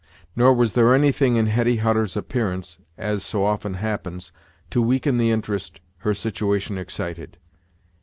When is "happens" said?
3.75-4.31